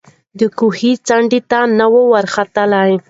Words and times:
د 0.39 0.41
کوهي 0.57 0.91
څنډي 1.07 1.39
ته 1.51 1.59
نه 1.77 1.85
وو 1.91 2.03
راختلی 2.25 2.93